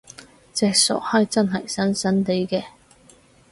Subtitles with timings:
[0.51, 2.63] 隻傻閪真係神神地嘅！